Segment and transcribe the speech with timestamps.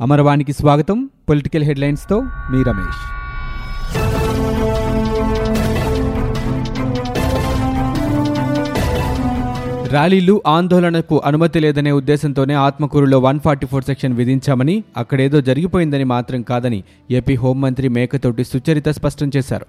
[0.00, 1.10] అమరవాణికి స్వాగతం.
[1.28, 3.00] పొలిటికల్ హెడ్లైన్స్తో మీ రమేష్.
[9.90, 16.84] ర్యాలీలు ఆందోళనకు అనుమతి లేదనే ఉద్దేశంతోనే ఆత్మకూరులో వన్ ఫార్టీ ఫోర్ సెక్షన్ విధించామని అక్కడేదో జరిగిపోయిందని మాత్రం కాదని
[17.10, 19.66] ఏపీ హోంమంత్రి మేకతోటి సుచరిత స్పష్టం చేశారు.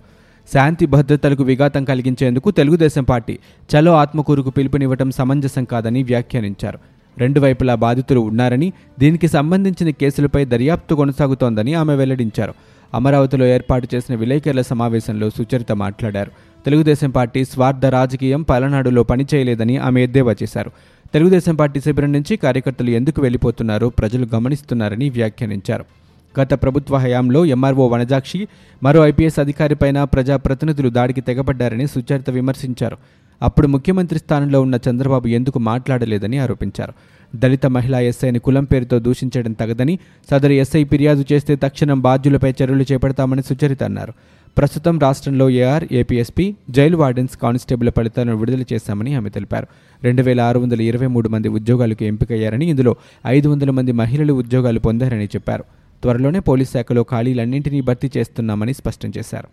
[0.54, 3.40] శాంతి భద్రతలకు విఘాతం కలిగించేందుకు తెలుగుదేశం పార్టీ
[3.72, 6.80] చలో ఆత్మకూరుకు పిలుపునివ్వటం సమంజసం కాదని వ్యాఖ్యానించారు.
[7.18, 12.54] రెండు వైపులా బాధితులు ఉన్నారని దీనికి సంబంధించిన కేసులపై దర్యాప్తు కొనసాగుతోందని ఆమె వెల్లడించారు.
[12.94, 16.32] అమరావతిలో ఏర్పాటు చేసిన విలేకరుల సమావేశంలో సుచరిత మాట్లాడారు.
[16.66, 20.72] తెలుగుదేశం పార్టీ స్వార్థ రాజకీయం పలనాడులో పనిచేయలేదని ఆమె ఎద్దేవా చేశారు.
[21.14, 25.86] తెలుగుదేశం పార్టీ శిబిరం నుంచి కార్యకర్తలు ఎందుకు వెళ్ళిపోతున్నారో ప్రజలు గమనిస్తున్నారని వ్యాఖ్యానించారు.
[26.40, 28.48] గత ప్రభుత్వ హయాంలో ఎంఆర్ఓ వనజాక్షి
[28.84, 32.98] మరో ఐపీఎస్ అధికారిపైన ప్రజాప్రతినిధులు దాడికి తెగబడ్డారని సుచరిత విమర్శించారు.
[33.42, 36.94] అప్పుడు ముఖ్యమంత్రి స్థానంలో ఉన్న చంద్రబాబు ఎందుకు మాట్లాడలేదని ఆరోపించారు.
[37.36, 40.00] దళిత మహిళా ఎస్ఐని కులం పేరుతో దూషించడం తగదని
[40.32, 44.14] సదరు ఎస్ఐ ఫిర్యాదు చేస్తే తక్షణం బాధ్యులపై చర్యలు చేపడతామని సుచరిత అన్నారు.
[44.58, 49.68] ప్రస్తుతం రాష్ట్రంలో AR APSP jail wardens constable ఫలితాలను విడుదల చేశామని ఆమె తెలిపారు.
[50.04, 52.96] రెండు వేల ఆరు వందల ఇరవై మూడు మంది ఉద్యోగాలకు ఎంపికయ్యారని ఇందులో
[53.28, 55.64] ఐదు వందల మంది మహిళలు ఉద్యోగాలు పొందారని చెప్పారు.
[56.02, 59.48] త్వరలోనే పోలీస్ శాఖలో ఖాళీలన్నింటినీ భర్తీ చేస్తున్నామని స్పష్టం చేశారు.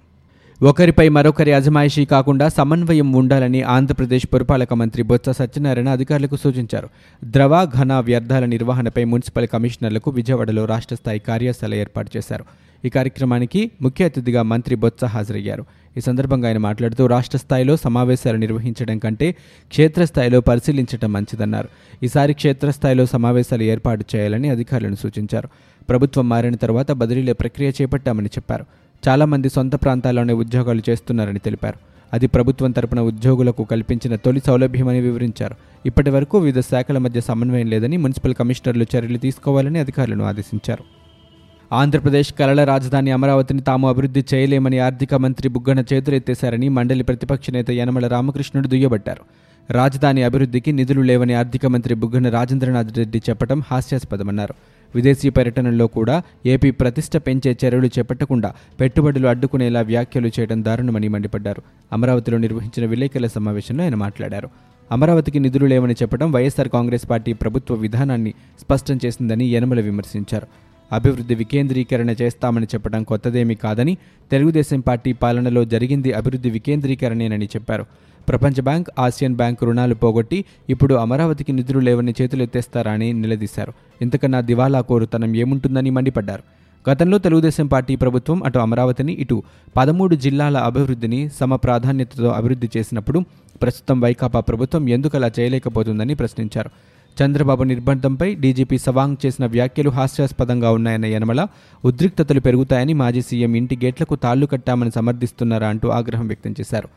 [0.64, 6.88] ఒకరిపై మరొకరి అజమాయిషీ కాకుండా సమన్వయం ఉండాలని ఆంధ్రప్రదేశ్ పురపాలక మంత్రి బొత్స సత్యనారాయణ అధికారులకు సూచించారు.
[7.24, 12.44] ద్రవ ఘన వ్యర్థాల నిర్వహణపై మున్సిపల్ కమిషనర్లకు విజయవాడలో రాష్ట్ర స్థాయి కార్యశాల ఏర్పాటు చేశారు.
[12.84, 15.64] ఈ కార్యక్రమానికి ముఖ్య అతిథిగా మంత్రి బొత్స హాజరయ్యారు.
[15.96, 19.32] ఈ సందర్భంగా ఆయన మాట్లాడుతూ రాష్ట్ర స్థాయిలో సమావేశాలు నిర్వహించడం కంటే
[19.68, 21.68] క్షేత్రస్థాయిలో పరిశీలించడం మంచిదన్నారు.
[22.02, 25.48] ఈసారి క్షేత్రస్థాయిలో సమావేశాలు ఏర్పాటు చేయాలని అధికారులను సూచించారు.
[25.88, 28.64] ప్రభుత్వం మారిన తర్వాత బదిలీల ప్రక్రియ చేపట్టామని చెప్పారు.
[29.08, 31.78] చాలామంది సొంత ప్రాంతాల్లోనే ఉద్యోగాలు చేస్తున్నారని తెలిపారు.
[32.12, 35.54] అది ప్రభుత్వం తరపున ఉద్యోగులకు కల్పించిన తొలి సౌలభ్యమని వివరించారు.
[35.86, 40.84] ఇప్పటి వరకు వివిధ శాఖల మధ్య సమన్వయం లేదని మున్సిపల్ కమిషనర్లు చర్యలు తీసుకోవాలని అధికారులను ఆదేశించారు.
[41.74, 48.06] ఆంధ్రప్రదేశ్ కలల రాజధాని అమరావతిని తాము అభివృద్ధి చేయలేమని ఆర్థిక మంత్రి బుగ్గన చేతులెత్తేశారని మండలి ప్రతిపక్ష నేత యనమల
[48.06, 49.22] రామకృష్ణుడు దుయ్యబట్టారు.
[49.72, 54.54] రాజధాని అభివృద్ధికి నిధులు లేవని ఆర్థిక మంత్రి బుగ్గన రాజేంద్రనాథ్ రెడ్డి చెప్పడం హాస్యాస్పదమన్నారు.
[54.94, 61.62] విదేశీ పర్యటనల్లో కూడా ఏపీ ప్రతిష్ట పెంచే చర్యలు చేపట్టకుండా పెట్టుబడులు అడ్డుకునేలా వ్యాఖ్యలు చేయడం దారుణమని మండిపడ్డారు.
[61.92, 64.48] అమరావతిలో నిర్వహించిన విలేకరుల సమావేశంలో ఆయన మాట్లాడారు.
[64.92, 70.46] అమరావతికి నిధులు లేవని చెప్పడం వైఎస్సార్ కాంగ్రెస్ పార్టీ ప్రభుత్వ విధానాన్ని స్పష్టం చేసిందని యనమల విమర్శించారు.
[70.92, 73.96] అభివృద్ధి వికేంద్రీకరణ చేస్తామని చెప్పడం కొత్తదేమీ కాదని
[74.30, 77.86] తెలుగుదేశం పార్టీ పాలనలో జరిగింది అభివృద్ధి వికేంద్రీకరణేనని చెప్పారు.
[78.28, 83.72] ప్రపంచ బ్యాంక్ ఆసియన్ బ్యాంక్ రుణాలు పోగొట్టి ఇప్పుడు అమరావతికి నిధులు లేవని చేతులెత్తేస్తారా అని నిలదీశారు.
[84.02, 86.42] ఇంతకన్నా దివాలా కోరుతనం ఏముంటుందని మండిపడ్డారు.
[86.90, 89.42] గతంలో తెలుగుదేశం పార్టీ ప్రభుత్వం అటు అమరావతిని ఇటు
[89.76, 93.24] పదమూడు జిల్లాల అభివృద్ధిని సమ ప్రాధాన్యతతో అభివృద్ధి చేసినప్పుడు
[93.62, 96.70] ప్రస్తుతం వైకాపా ప్రభుత్వం ఎందుకు అలా చేయలేకపోతుందని ప్రశ్నించారు.
[97.24, 101.46] చంద్రబాబు నిర్బంధంపై డీజీపీ సవాంగ్ చేసిన వ్యాఖ్యలు హాస్యాస్పదంగా ఉన్నాయన్న యనమల
[101.84, 106.88] ఉద్రిక్తతలు పెరుగుతాయని మాజీ సీఎం ఇంటి గేట్లకు తాళ్ళు కట్టామని సమర్థిస్తున్నారా అంటూ ఆగ్రహం వ్యక్తం చేశారు.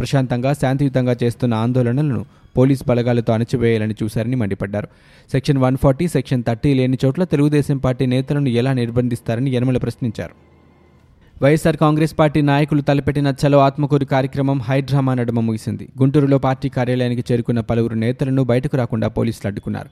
[0.00, 2.24] ప్రశాంతంగా శాంతియుతంగా చేస్తున్న ఆందోళనలను
[2.56, 4.88] పోలీస్ బలగాలతో అణచివేయాలని చూశారని మండిపడ్డారు.
[5.32, 10.34] Section one forty section thirty లేని చోట్ల తెలుగుదేశం పార్టీ నేతలను ఎలా నిర్బంధిస్తారని యనమల ప్రశ్నించారు.
[11.42, 15.88] వైఎస్ఆర్ కాంగ్రెస్ పార్టీ నాయకులు తలపెట్టిన చలో ఆత్మకూరు కార్యక్రమం హైడ్రామా నడుమ ముగిసింది.
[16.02, 19.88] గుంటూరులో పార్టీ కార్యాలయానికి చేరుకున్న పలువురు నేతలను బయటకు రాకుండా పోలీసులు అడ్డుకున్నారు.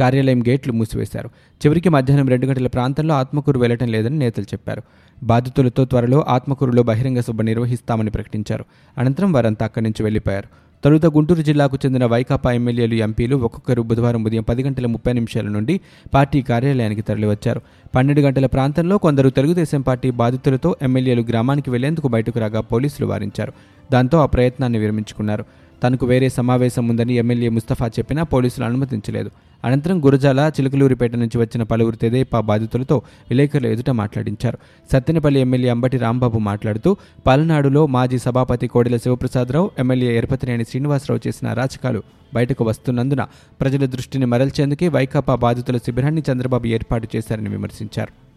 [0.00, 1.28] కార్యాలయం గేట్లు మూసివేశారు.
[1.66, 4.82] చివరికి మధ్యాహ్నం రెండు గంటల ప్రాంతంలో ఆత్మకూరు వెళ్ళటం లేదని నేతలు చెప్పారు.
[5.22, 8.64] బాధితులతో త్వరలో ఆత్మకూరులో బహిరంగ సభ నిర్వహిస్తామని ప్రకటించారు.
[8.98, 10.48] అనంతరం వారంతా అక్కడి నుంచి వెళ్ళిపోయారు
[10.84, 15.80] తొలుత గుంటూరు జిల్లాకు చెందిన వైకాపా ఎమ్మెల్యేలు ఎంపీలు ఒక్కొక్కరు బుధవారం ఉదయం పది గంటల ముప్పై నిమిషాల నుండి
[16.14, 17.60] పార్టీ కార్యాలయానికి తరలివచ్చారు.
[17.94, 23.52] పన్నెండు గంటల ప్రాంతంలో కొందరు తెలుగుదేశం పార్టీ బాధితులతో ఎమ్మెల్యేలు గ్రామానికి వెళ్ళేందుకు బయటకు రాగా పోలీసులు వారించారు.
[23.92, 25.44] దాంతో ఆ ప్రయత్నాన్ని విరమించుకున్నారు.
[25.84, 29.30] తనకు వేరే సమావేశం ఉందని ఎమ్మెల్యే ముస్తఫా చెప్పినా పోలీసులు అనుమతించలేదు.
[29.64, 34.58] అనంతరం గురజాల చిలుకలూరిపేట నుంచి వచ్చిన పలువురు తెదేపా బాధితులతో విలేకరుల ఎదుట మాట్లాడించారు.
[34.92, 36.96] సత్తెనపల్లి ఎమ్మెల్యే అంబటి రాంబాబు మాట్లాడుతూ
[37.26, 42.02] పల్నాడులో మాజీ సభాపతి కోడెల శివప్రసాదరావు ఎమ్మెల్యే ఎరపతినేని శ్రీనివాసరావు చేసిన అరాచకాలు
[42.34, 43.26] బయటకు వస్తున్నందున
[43.60, 48.27] ప్రజల దృష్టిని మరల్చేందుకే వైకాపా బాధితుల శిబిరాన్ని చంద్రబాబు ఏర్పాటు చేశారని విమర్శించారు.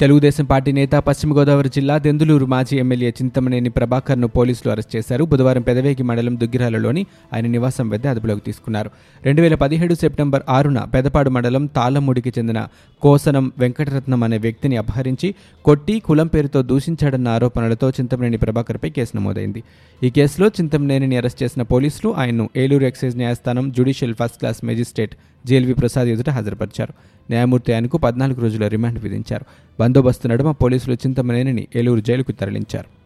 [0.00, 5.24] తెలుగుదేశం పార్టీ నేత పశ్చిమ గోదావరి జిల్లా దెందులూరు మాజీ ఎమ్మెల్యే చింతమనేని ప్రభాకర్ను పోలీసులు అరెస్ట్ చేశారు.
[5.24, 8.90] బుధవారం పెదవేగి మండలం దుగ్గిరాలలోని ఆయన నివాసం వద్ద అదుపులోకి తీసుకున్నారు.
[9.24, 12.66] రెండు వేల పదిహేడు సెప్టెంబర్ ఆరున పెదపాడు మండలం తాళమూడికి చెందిన
[13.02, 15.34] కోసనం వెంకటరత్నం అనే వ్యక్తిని అపహరించి
[15.64, 19.62] కొట్టి కులం పేరుతో దూషించాడన్న ఆరోపణలతో చింతమనేని ప్రభాకర్పై కేసు నమోదైంది.
[20.02, 25.16] ఈ కేసులో చింతమనేనిని అరెస్ట్ చేసిన పోలీసులు ఆయన్ను ఏలూరు ఎక్సైజ్ న్యాయస్థానం judicial first class magistrate
[25.46, 26.92] JLV Prasad ఎదుట హాజరుపరిచారు.
[27.30, 29.44] న్యాయమూర్తి ఆయనకు పద్నాలుగు రోజుల రిమాండ్ విధించారు.
[29.80, 32.97] బందోబస్తు నడుమ పోలీసులు చింతమనేనిని ఏలూరు జైలుకు తరలించారు.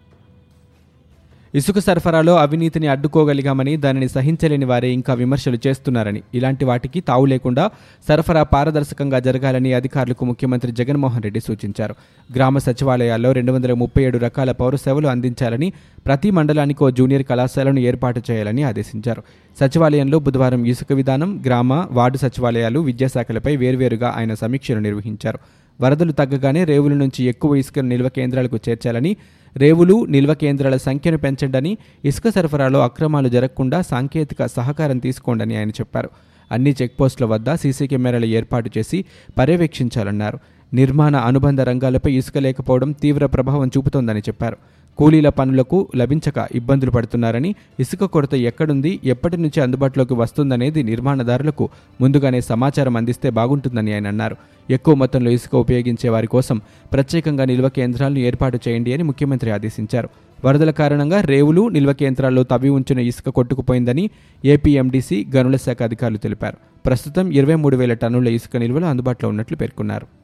[1.55, 6.23] ఇసుక సరఫరాలో అవినీతిని అడ్డుకోగలిగామని దానిని సహించలేని వారే ఇంకా విమర్శలు చేస్తున్నారని.
[6.35, 7.71] ఇలాంటి వాటికి తావు లేకుండా
[8.09, 11.95] సరఫరా పారదర్శకంగా జరగాలని అధికారులకు ముఖ్యమంత్రి జగన్మోహన్ రెడ్డి సూచించారు.
[12.35, 15.73] గ్రామ సచివాలయాల్లో రెండు వందల ముప్పై ఏడు రకాల పౌర సేవలు అందించాలని
[16.07, 19.23] ప్రతి మండలానికి ఓ జూనియర్ కళాశాలను ఏర్పాటు చేయాలని ఆదేశించారు.
[19.61, 25.39] సచివాలయంలో బుధవారం ఇసుక విధానం గ్రామ వార్డు సచివాలయాలు విద్యాశాఖలపై వేర్వేరుగా ఆయన సమీక్షలు నిర్వహించారు.
[25.81, 29.17] వరదలు తగ్గగానే రేవుల నుంచి ఎక్కువ ఇసుకను నిల్వ కేంద్రాలకు చేర్చాలని
[29.57, 36.11] రేవులు నిల్వ కేంద్రాల సంఖ్యను పెంచండని ఇసుక సరఫరాలో అక్రమాలు జరగకుండా సాంకేతిక సహకారం తీసుకోండని ఆయన చెప్పారు.
[36.53, 39.05] అన్ని చెక్పోస్టుల వద్ద సీసీ కెమెరాలు ఏర్పాటు చేసి
[39.39, 40.39] పర్యవేక్షించాలన్నారు.
[40.75, 44.57] నిర్మాణ అనుబంధ రంగాలపై ఇసుక లేకపోవడం తీవ్ర ప్రభావం చూపుతోందని చెప్పారు.
[44.99, 51.69] కూలీల పనులకు లభించక ఇబ్బందులు పడుతున్నారని ఇసుక కొరత ఎక్కడుంది ఎప్పటి నుంచి అందుబాటులోకి వస్తుందనేది నిర్మాణదారులకు
[52.01, 54.37] ముందుగానే సమాచారం అందిస్తే బాగుంటుందని ఆయన అన్నారు.
[54.71, 56.61] ఎక్కువ మొత్తంలో ఇసుక ఉపయోగించే వారి కోసం
[56.93, 60.09] ప్రత్యేకంగా నిల్వ కేంద్రాలను ఏర్పాటు చేయండి అని ముఖ్యమంత్రి ఆదేశించారు.
[60.45, 64.11] వరదల కారణంగా రేవులు నిల్వ కేంద్రాల్లో తవ్వి ఉంచిన ఇసుక కొట్టుకుపోయిందని
[64.45, 66.57] ఏపీఎండీసీ గనుల శాఖ అధికారులు తెలిపారు.
[66.87, 70.22] ప్రస్తుతం ఇరవై మూడు వేల టన్నుల ఇసుక నిల్వలు అందుబాటులో ఉన్నట్లు పేర్కొన్నారు.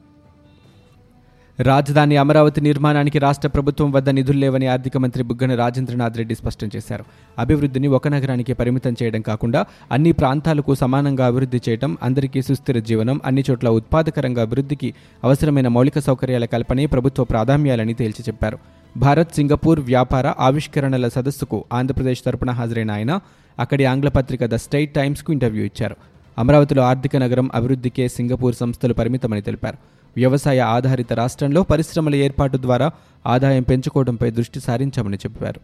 [1.61, 7.05] రాజధాని అమరావతి నిర్మాణానికి రాష్ట్ర ప్రభుత్వం వద్ద నిధులు లేవని ఆర్థిక మంత్రి బుగ్గన రాజేంద్రనాథ్ రెడ్డి స్పష్టం చేశారు.
[7.39, 13.43] అభివృద్ధిని ఒక నగరానికి పరిమితం చేయడం కాకుండా అన్ని ప్రాంతాలకు సమానంగా అభివృద్ధి చేయడం అందరికీ సుస్థిర జీవనం అన్ని
[13.51, 18.57] చోట్ల ఉత్పాదకరంగా అభివృద్ధికి అవసరమైన మౌలిక సౌకర్యాల కల్పనే ప్రభుత్వ ప్రాధాన్యాలని తేల్చి చెప్పారు.
[18.97, 23.19] భారత్ సింగపూర్ వ్యాపార ఆవిష్కరణల సదస్సుకు ఆంధ్రప్రదేశ్ తరపున హాజరైన ఆయన
[23.59, 25.95] అక్కడి ఆంగ్ల పత్రిక ద స్టేట్ టైమ్స్కు ఇంటర్వ్యూ ఇచ్చారు.
[26.39, 29.98] అమరావతిలో ఆర్థిక నగరం అభివృద్ధికే సింగపూర్ సంస్థలు పరిమితమని తెలిపారు.
[30.17, 32.91] వ్యవసాయ ఆధారిత రాష్ట్రంలో పరిశ్రమల ఏర్పాటు ద్వారా
[33.27, 35.59] ఆదాయం పెంచుకోవడంపై దృష్టి సారించామని చెప్పారు.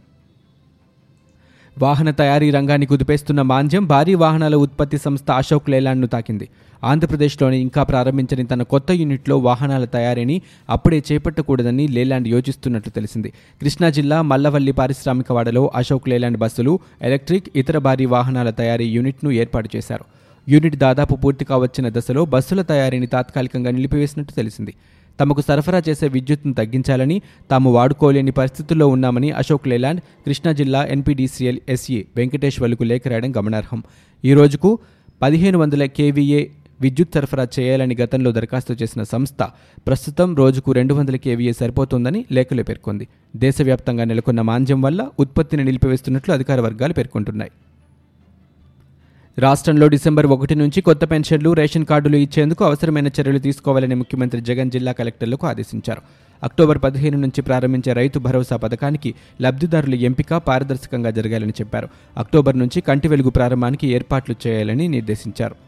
[1.82, 6.50] వాహన తయారీ రంగాన్ని కుదిపేస్తున్న మాంద్యం భారీ వాహనాల ఉత్పత్తి సంస్థ అశోక్ లేలాండ్ను తాకింది.
[6.84, 13.34] ఆంధ్రప్రదేశ్లోని ఇంకా ప్రారంభించని తన కొత్త యూనిట్లో వాహనాల తయారీని అప్పుడే చేపట్టకూడదని లేలాండ్ యోచిస్తున్నట్లు తెలిసింది.
[13.62, 20.06] కృష్ణా జిల్లా మల్లవల్లి పారిశ్రామికవాడలో అశోక్ లేలాండ్ బస్సులు ఎలక్ట్రిక్ ఇతర భారీ వాహనాల తయారీ యూనిట్ను ఏర్పాటు చేశారు.
[20.50, 24.74] యూనిట్ దాదాపు పూర్తి కావచ్చిన దశలో బస్సుల తయారీని తాత్కాలికంగా నిలిపివేసినట్టు తెలిసింది.
[25.20, 27.22] తమకు సరఫరా చేసే విద్యుత్ను తగ్గించాలని
[27.52, 33.84] తాము వాడుకోలేని పరిస్థితుల్లో ఉన్నామని అశోక్ లేలాండ్ కృష్ణా జిల్లా ఎన్పీడీసీఎల్ ఎస్ఈ వెంకటేశ్వర్లకు లేఖ రాయడం గమనార్హం.
[34.26, 34.80] ఈ రోజుకు
[35.22, 36.48] పదిహేను వందల కేవీఏ
[36.82, 39.44] విద్యుత్ సరఫరా చేయాలని గతంలో దరఖాస్తు చేసిన సంస్థ
[39.88, 43.08] ప్రస్తుతం రోజుకు రెండు వందల కేవీఏ సరిపోతుందని లేఖలో పేర్కొంది.
[43.36, 47.52] దేశవ్యాప్తంగా నెలకొన్న మాంద్యం వల్ల ఉత్పత్తిని నిలిపివేస్తున్నట్లు అధికార వర్గాలు పేర్కొంటున్నాయి.
[49.38, 54.92] రాష్ట్రంలో డిసెంబర్ ఒకటి నుంచి కొత్త పెన్షన్లు రేషన్ కార్డులు ఇచ్చేందుకు అవసరమైన చర్యలు తీసుకోవాలని ముఖ్యమంత్రి జగన్ జిల్లా
[54.92, 56.02] కలెక్టర్లకు ఆదేశించారు.
[56.44, 61.90] అక్టోబర్ పదిహేను నుంచి ప్రారంభించే రైతు భరోసా పథకానికి లబ్ధిదారుల ఎంపిక పారదర్శకంగా జరగాలని చెప్పారు.
[62.18, 65.65] అక్టోబర్ నుంచి కంటి వెలుగు ప్రారంభానికి ఏర్పాట్లు చేయాలని నిర్దేశించారు.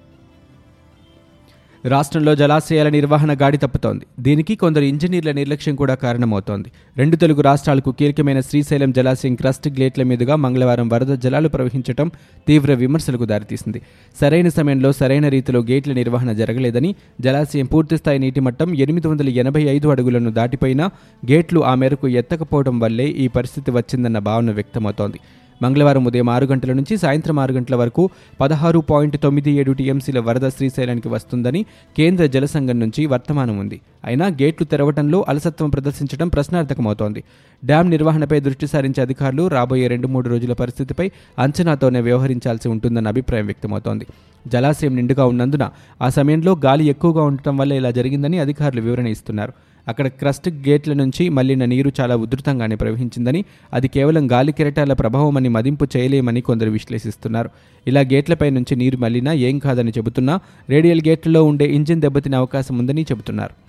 [1.87, 4.05] రాష్ట్రంలో జలాశయాల నిర్వహణ గాడి తప్పుతోంది.
[4.19, 6.69] దీనికి కొందరు ఇంజనీర్ల నిర్లక్ష్యం కూడా కారణమవుతోంది.
[6.97, 12.11] రెండు తెలుగు రాష్ట్రాలకు కీలకమైన శ్రీశైలం జలాశయం క్రస్ట్ గ్లేట్ల మీదుగా మంగళవారం వరద జలాలు ప్రవహించడం
[12.47, 13.81] తీవ్ర విమర్శలకు దారితీసింది.
[14.21, 19.87] సరైన సమయంలో సరైన రీతిలో గేట్ల నిర్వహణ జరగలేదని జలాశయం పూర్తిస్థాయి నీటి మట్టం ఎనిమిది వందల ఎనభై ఐదు
[19.87, 20.87] అడుగులను దాటిపోయినా
[21.31, 25.19] గేట్లు ఆ మేరకు ఎత్తకపోవడం వల్లే ఈ పరిస్థితి వచ్చిందన్న భావన వ్యక్తమవుతోంది.
[25.63, 28.09] మంగళవారం ఉదయం ఆరు గంటల నుంచి సాయంత్రం ఆరు గంటల వరకు
[28.42, 31.65] పదహారు పాయింట్ తొమ్మిది ఏడు టీఎంసీల వరద శ్రీశైలానికి వస్తుందని
[31.98, 33.81] కేంద్ర జలసంఘం నుంచి వర్తమానం ఉంది.
[34.06, 37.24] అయినా గేట్లు తెరవడంలో అలసత్వం ప్రదర్శించడం ప్రశ్నార్థకమవుతోంది.
[37.65, 44.07] డ్యాం నిర్వహణపై దృష్టి సారించే అధికారులు రాబోయే రెండు మూడు రోజుల పరిస్థితిపై అంచనాతోనే వ్యవహరించాల్సి ఉంటుందన్న అభిప్రాయం వ్యక్తమవుతోంది.
[44.48, 45.69] జలాశయం నిండుగా ఉన్నందున
[46.01, 49.54] ఆ సమయంలో గాలి ఎక్కువగా ఉండటం వల్ల ఇలా జరిగిందని అధికారులు వివరణ ఇస్తున్నారు.
[49.87, 55.87] అక్కడ క్రస్ట్ గేట్ల నుంచి మళ్ళిన నీరు చాలా ఉధృతంగానే ప్రవహించిందని అది కేవలం గాలి కెరటాల ప్రభావమని మదింపు
[55.97, 57.49] చేయలేమని కొందరు విశ్లేషిస్తున్నారు.
[57.87, 60.39] ఇలా గేట్లపై నుంచి నీరు మళ్ళినా ఏం కాదని చెబుతున్నా
[60.69, 63.67] రేడియల్ గేట్లలో ఉండే ఇంజిన్ దెబ్బతినే అవకాశం ఉందని చెబుతున్నారు.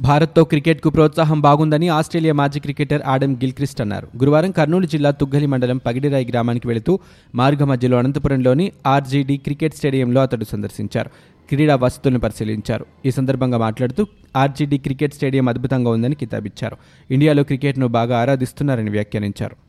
[0.00, 4.06] భారత్తో క్రికెట్కు ప్రోత్సాహం బాగుందని ఆస్ట్రేలియా మాజీ క్రికెటర్ ఆడమ్ గిల్క్రిస్ట్ అన్నారు.
[4.16, 6.98] గురువారం కర్నూలు జిల్లా తుగ్గలి మండలం పగిడిరాయి గ్రామానికి వెళుతూ
[7.34, 11.10] మార్గ మధ్యలో అనంతపురంలోని ఆర్జీడీ క్రికెట్ స్టేడియంలో అతడు సందర్శించారు.
[11.48, 12.86] క్రీడా వసతులను పరిశీలించారు.
[13.06, 16.76] ఈ సందర్భంగా మాట్లాడుతూ ఆర్జీడీ క్రికెట్ స్టేడియం అద్భుతంగా ఉందని కితాబిచ్చారు.
[17.10, 19.63] ఇండియాలో క్రికెట్ను బాగా ఆరాధిస్తున్నారని వ్యాఖ్యానించారు.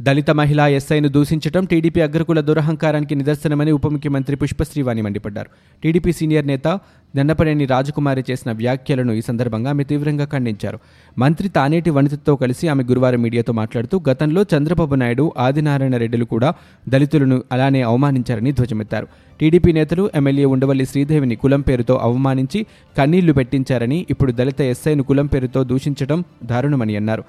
[0.00, 5.50] దళిత మహిళా ఎస్ఐను దూషించడం టీడీపీ అగ్రకుల దురహంకారానికి నిదర్శనమని ఉప ముఖ్యమంత్రి పుష్పశ్రీవాణి మండిపడ్డారు.
[5.82, 6.80] టీడీపీ సీనియర్ నేత
[7.16, 10.78] దండపనేని రాజకుమారి చేసిన వ్యాఖ్యలను ఈ సందర్భంగా ఆమె తీవ్రంగా ఖండించారు.
[11.18, 16.54] మంత్రి తానేటి వనితతో కలిసి ఆమె గురువారం మీడియాతో మాట్లాడుతూ గతంలో చంద్రబాబు నాయుడు ఆదినారాయణ రెడ్డిలు కూడా
[16.88, 19.06] దళితులను అలానే అవమానించారని ధ్వజమెత్తారు.
[19.40, 22.66] టీడీపీ నేతలు ఎమ్మెల్యే ఉండవల్లి శ్రీదేవిని కులం పేరుతో అవమానించి
[22.98, 27.24] కన్నీళ్ళు పెట్టించారని ఇప్పుడు దళిత ఎస్ఐను కులం పేరుతో దూషించడం దారుణమని అన్నారు.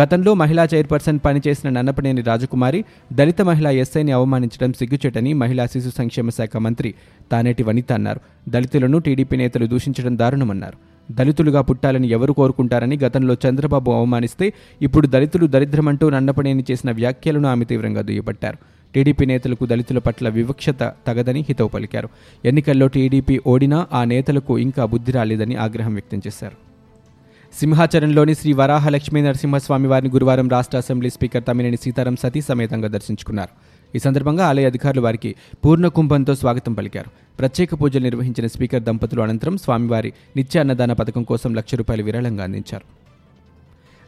[0.00, 6.56] గతంలో మహిళా చైర్పర్సన్ పనిచేసిన నన్నపనేని రాజకుమారి దళిత మహిళా ఎస్ఐని అవమానించడం సిగ్గుచేటని మహిళా శిశు సంక్షేమ శాఖ
[6.56, 6.94] మంత్రి
[7.32, 8.20] తానేటి వనిత అన్నారు.
[8.48, 10.76] దళితులను టీడీపీ నేతలు దూషించడం దారుణమన్నారు.
[11.12, 18.02] దళితులుగా పుట్టాలని ఎవరు కోరుకుంటారని గతంలో చంద్రబాబు అవమానిస్తే ఇప్పుడు దళితులు దరిద్రమంటూ నన్నపనేని చేసిన వ్యాఖ్యలను ఆమె తీవ్రంగా
[18.02, 18.58] దుయ్యబట్టారు.
[18.94, 22.08] టీడీపీ నేతలకు దళితుల పట్ల వివక్షత తగదని హితవు పలికారు.
[22.44, 26.69] ఎన్నికల్లో టీడీపీ ఓడినా ఆ నేతలకు ఇంకా బుద్ధి రాలేదని ఆగ్రహం వ్యక్తం చేశారు.
[27.58, 33.52] సింహాచలంలోని శ్రీ వరాహ లక్ష్మీ నరసింహస్వామి వారిని గురువారం రాష్ట్ర అసెంబ్లీ స్పీకర్ తమ్మినేని సీతారాం సతీ సమేతంగా దర్శించుకున్నారు.
[33.96, 37.10] ఈ సందర్భంగా ఆలయ అధికారులు వారికి పూర్ణ కుంభంతో స్వాగతం పలికారు.
[37.38, 42.86] ప్రత్యేక పూజలు నిర్వహించిన స్పీకర్ దంపతులు అనంతరం స్వామివారి నిత్య అన్నదాన పథకం కోసం లక్ష రూపాయలు విరాళంగా అందించారు.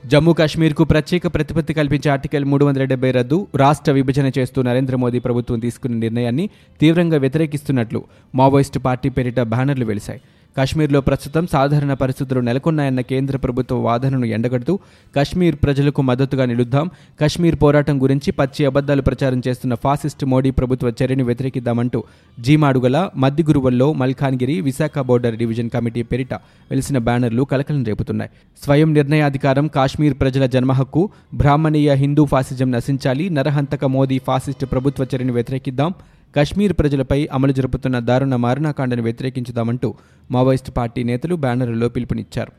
[0.07, 5.19] జమ్మూ కాశ్మీర్కు ప్రత్యేక ప్రతిపత్తి కల్పించే ఆర్టికల్ మూడు వందల డెబ్బై రద్దు రాష్ట్ర విభజన చేస్తూ నరేంద్ర మోదీ
[5.19, 8.03] ప్రభుత్వం తీసుకున్న నిర్ణయాన్ని తీవ్రంగా వ్యతిరేకిస్తున్నట్లు
[8.35, 10.21] మావోయిస్టు పార్టీ పేరిట బ్యానర్లు వెలిశాయి.
[10.57, 14.79] కాశ్మీర్లో ప్రస్తుతం సాధారణ పరిస్థితులు నెలకొన్నాయన్న కేంద్ర ప్రభుత్వ వాదనను ఎండగడుతూ
[15.17, 16.91] కశ్మీర్ ప్రజలకు మద్దతుగా నిలుద్దాం
[17.21, 22.05] కశ్మీర్ పోరాటం గురించి పచ్చి అబద్దాలు ప్రచారం చేస్తున్న ఫాసిస్ట్ మోడీ ప్రభుత్వ చర్యను వ్యతిరేకిద్దామంటూ
[22.41, 26.35] G Madugula మద్దిగురువల్లో Malkangiri Visakha border division committee పేరిట
[26.71, 28.31] వెలిసిన బ్యానర్లు కలకలం రేపుతున్నాయి.
[28.65, 35.95] స్వయం నిర్ణయాధికారం కాశ్మీర్ ప్రజల జన్మహక్కు బ్రాహ్మణీయ హిందూ ఫాసిజం నశించాలి నరహంతక మోదీ ఫాసిస్ట్ ప్రభుత్వ చర్యను వ్యతిరేకిద్దాం
[36.37, 39.95] కశ్మీర్ ప్రజలపై అమలు జరుపుతున్న దారుణ మారణాకాండను వ్యతిరేకించుదామంటూ
[40.31, 42.53] మావోయిస్టు పార్టీ నేతలు బ్యానర్లో పిలుపునిచ్చారు.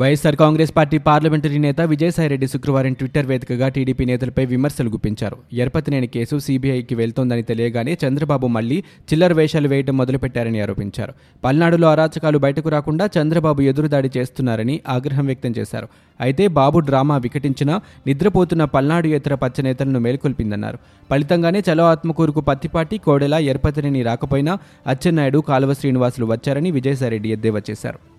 [0.00, 5.36] వైఎస్సార్ కాంగ్రెస్ పార్టీ పార్లమెంటరీ నేత విజయసాయిరెడ్డి శుక్రవారం ట్విట్టర్ వేదికగా టీడీపీ నేతలపై విమర్శలు గుప్పించారు.
[5.62, 8.78] ఎరపతినేని కేసు సీబీఐకి వెళ్తోందని తెలియగానే చంద్రబాబు మళ్ళీ
[9.08, 11.12] చిల్లర వేషాలు వేయడం మొదలుపెట్టారని ఆరోపించారు.
[11.44, 15.88] పల్నాడులో అరాచకాలు బయటకు రాకుండా చంద్రబాబు ఎదురుదాడి చేస్తున్నారని ఆగ్రహం వ్యక్తం చేశారు.
[16.20, 20.78] అయితే బాబు డ్రామా వికటించినా నిద్రపోతున్న పల్నాడు ఇతర పచ్చనేతలను మేల్కొల్పిందన్నారు.
[21.10, 24.54] ఫలితంగానే చలో ఆత్మకూరుకు పత్తిపాటి కోడెల ఎరపతినేని రాకపోయినా
[24.86, 28.17] అచ్చెన్నాయుడు కాలువ శ్రీనివాసులు వచ్చారని విజయసాయిరెడ్డి ఎద్దేవా చేశారు.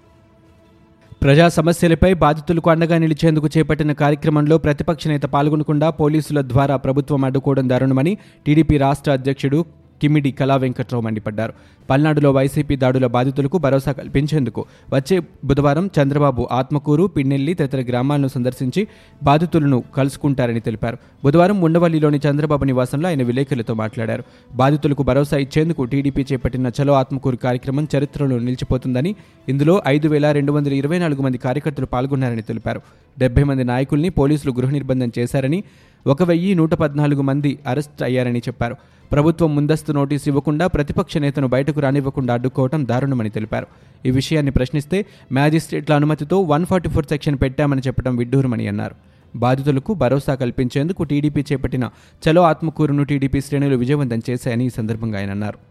[1.21, 8.13] ప్రజా సమస్యలపై బాధితులకు అండగా నిలిచేందుకు చేపట్టిన కార్యక్రమంలో ప్రతిపక్ష నేత పాల్గొనకుండా పోలీసుల ద్వారా ప్రభుత్వం అడ్డుకోవడం దారుణమని
[8.45, 9.59] టీడీపీ రాష్ట్ర అధ్యక్షుడు
[10.01, 11.53] కిమిడి కళా వెంకట్రావు మండిపడ్డారు.
[11.89, 18.87] పల్నాడులో వైసీపీ దాడుల బాధితులకు భరోసా కల్పించేందుకు వచ్చే బుధవారం చంద్రబాబు ఆత్మకూరు పిన్నెల్లి తదితర గ్రామాలను సందర్శించి
[19.23, 20.97] బాధితులను కలుసుకుంటారని తెలిపారు.
[21.25, 24.23] బుధవారం ఉండవల్లిలోని చంద్రబాబు నివాసంలో ఆయన విలేకరులతో మాట్లాడారు.
[24.53, 29.15] బాధితులకు భరోసా ఇచ్చేందుకు టీడీపీ చేపట్టిన చలో ఆత్మకూరు కార్యక్రమం చరిత్రలో నిలిచిపోతుందని
[29.49, 32.81] ఇందులో ఐదు వేల రెండు వందల ఇరవై నాలుగు మంది కార్యకర్తలు పాల్గొన్నారని తెలిపారు.
[33.19, 35.63] డెబ్బై మంది నాయకుల్ని పోలీసులు గృహ నిర్బంధం చేశారని
[36.07, 38.75] ఒక వెయ్యి నూట పద్నాలుగు మంది అరెస్ట్ అయ్యారని చెప్పారు.
[39.11, 43.67] ప్రభుత్వం ముందస్తు నోటీసు ఇవ్వకుండా ప్రతిపక్ష నేతను బయటకు రానివ్వకుండా అడ్డుకోవడం దారుణమని తెలిపారు.
[44.05, 48.95] ఈ విషయాన్ని ప్రశ్నిస్తే మ్యాజిస్ట్రేట్ల అనుమతితో వన్ ఫార్టీ ఫోర్ సెక్షన్ పెట్టామని చెప్పడం విడ్డూరమని అన్నారు.
[49.35, 51.89] బాధితులకు భరోసా కల్పించేందుకు టీడీపీ చేపట్టిన
[52.23, 55.68] చలో ఆత్మకూరును టీడీపీ శ్రేణులు విజయవంతం చేశాయని ఈ సందర్భంగా ఆయన అన్నారు.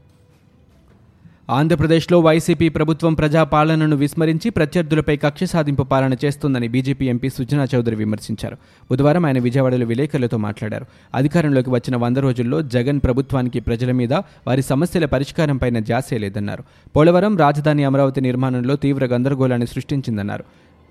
[1.50, 8.56] ఆంధ్రప్రదేశ్లో వైసీపీ ప్రభుత్వం ప్రజాపాలనను విస్మరించి ప్రత్యర్థులపై కక్ష సాధింపు పాలన చేస్తుందని బీజేపీ ఎంపీ సుజనా చౌదరి విమర్శించారు.
[8.90, 10.86] బుధవారం ఆయన విజయవాడలో విలేకరులతో మాట్లాడారు.
[11.14, 14.12] అధికారంలోకి వచ్చిన వంద రోజుల్లో జగన్ ప్రభుత్వానికి ప్రజల మీద
[14.46, 16.64] వారి సమస్యల పరిష్కారంపైన జాసే లేదన్నారు.
[16.96, 20.44] పోలవరం రాజధాని అమరావతి నిర్మాణంలో తీవ్ర గందరగోళాన్ని సృష్టించిందన్నారు.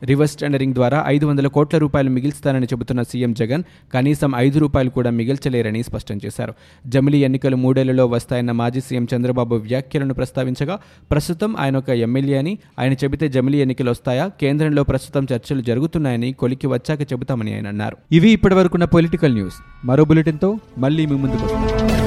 [0.03, 3.63] రివర్స్ టెండరింగ్ ద్వారా ఐదు వందల కోట్ల రూపాయలు మిగిల్స్తానని చెబుతున్న సీఎం జగన్
[3.93, 6.53] కనీసం ఐదు రూపాయలు కూడా మిగిల్చలేరని స్పష్టం చేశారు.
[6.87, 10.79] జమిలీ ఎన్నికలు మూడేళ్ళలో వస్తాయన్న మాజీ సీఎం చంద్రబాబు వ్యాఖ్యలను ప్రస్తావించగా
[11.11, 16.67] ప్రస్తుతం ఆయన ఒక ఎమ్మెల్యే అని ఆయన చెబితే జమిలీ ఎన్నికలు వస్తాయా కేంద్రంలో ప్రస్తుతం చర్చలు జరుగుతున్నాయని కొలికి
[16.67, 17.97] వచ్చాక చెబుతామని ఆయన అన్నారు.
[18.11, 19.55] ఇవి ఇప్పటివరకున్న పొలిటికల్ న్యూస్.
[19.85, 22.06] మరో బులెటిన్తో మళ్ళీ మీ ముందుకు వస్తాం.